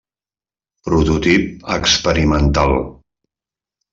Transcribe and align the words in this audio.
Prototip 0.87 1.61
experimental. 1.75 2.73